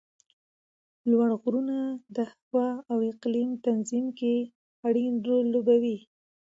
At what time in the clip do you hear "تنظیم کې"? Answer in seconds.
3.65-4.35